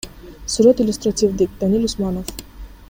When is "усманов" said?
1.91-2.25